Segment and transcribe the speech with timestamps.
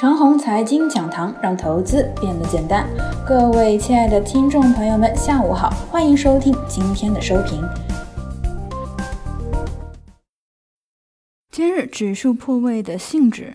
[0.00, 2.88] 长虹财经讲堂，让投资变得简单。
[3.28, 7.62] 各位亲爱的听众朋友们，下午好，欢迎收听今天的收评。
[11.50, 13.52] 今日指数破位的性质，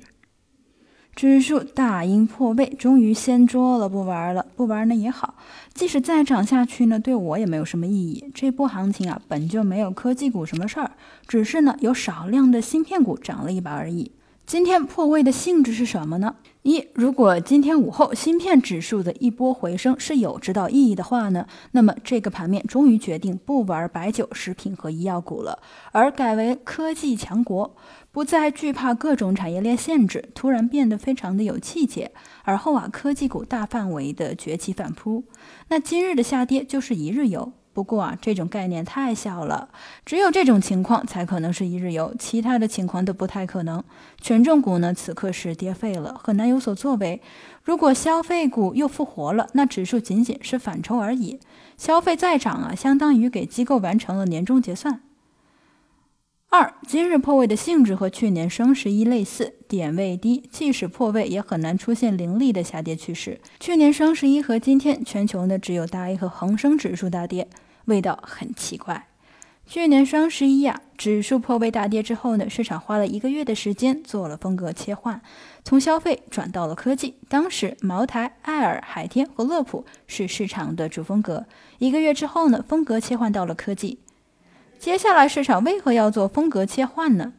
[1.15, 5.33] 指数大阴破位，终于掀桌了，不玩了，不玩呢也好，
[5.73, 8.31] 即使再涨下去呢，对我也没有什么意义。
[8.35, 10.91] 这波行情啊，本就没有科技股什么事儿，
[11.25, 14.11] 只是呢有少量的芯片股涨了一把而已。
[14.45, 16.35] 今天破位的性质是什么呢？
[16.61, 25.57] 一，如果今天午后芯片指数的一波回升是有指导意义的话呢，那么这个盘面终于决定不玩白酒、食品和医药股了，
[25.91, 27.75] 而改为科技强国，
[28.11, 32.11] 不再惧怕各种产业链限制，突然变得非常的有气节。
[32.43, 35.23] 而后啊，科技股大范围的崛起反扑，
[35.69, 37.51] 那今日的下跌就是一日游。
[37.75, 39.67] 不过啊，这种概念太小了，
[40.05, 43.83] 只有这种情况才可能是一日游，其他的情况都不太可能。
[44.21, 47.21] 权重股呢，此刻是跌废了，很难有所作为。
[47.65, 51.37] 如果消费股又复活了，那指数仅仅是反抽而已。
[51.77, 55.01] 消费再涨啊，相当于给机构完成了年终结算。
[56.49, 63.41] 二，今日破位的性质和去年双十一类似，点位低，即使破位也很难出现凌厉的下跌趋势。
[63.59, 67.49] 去年双十一和今天，全球呢只有大 A 和恒生指数大跌。
[67.85, 69.07] 味道很奇怪。
[69.67, 75.21] 去年双十一呀，指数破位大跌之后呢，市场花了一个月的时间做了风格切换，
[75.63, 77.15] 从消费转到了科技。
[77.27, 81.45] 当时茅台、爱尔、海天和乐普是市场的主风格。
[81.79, 83.99] 一个月之后呢，风格切换到了科技。
[84.79, 87.33] 接下来市场为何要做风格切换呢？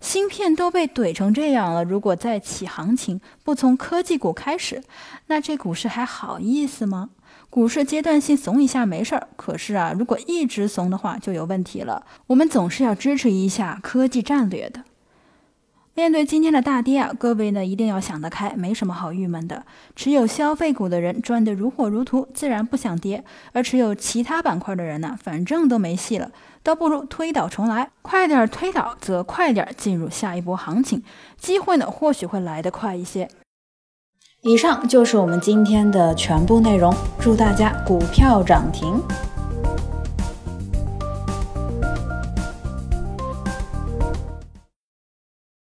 [0.00, 4.82] 芯片都被怼成这样了，如果再起行情不从科技股开始，
[5.26, 7.10] 那这股市还好意思吗？
[7.48, 12.04] 股市阶段性怂一下没事儿，可是啊，如果一直怂的话就有问题了。
[12.26, 14.81] 我们总是要支持一下科技战略的。
[15.94, 19.62] 面对今天的大跌啊，各位呢一定要想得开，没什么好郁闷的。
[19.94, 26.30] 持有消费股的人赚得如火如荼，自然不想跌；而持有其他板块的人呢，反正都没戏了，
[26.62, 31.02] 倒不如推倒重来，快点推倒，则快点进入下一波行情，
[31.36, 33.28] 机会呢或许会来得快一些。
[34.40, 38.98] 以上就是我们今天的全部内容，祝大家股票涨停。